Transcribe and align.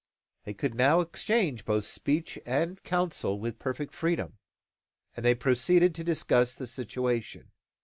They 0.45 0.55
could 0.55 0.73
now 0.73 0.99
exchange 1.01 1.63
both 1.63 1.85
speech 1.85 2.39
and 2.43 2.81
counsel 2.81 3.39
with 3.39 3.59
perfect 3.59 3.93
freedom; 3.93 4.39
and 5.15 5.23
they 5.23 5.35
proceeded 5.35 5.93
to 5.93 6.03
discuss 6.03 6.55
the 6.55 6.65
situation. 6.65 7.51